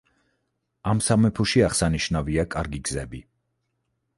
ამ 0.93 1.01
სამეფოში 1.09 1.63
აღსანიშნავია 1.67 2.47
კარგი 2.57 2.81
გზები. 2.89 3.21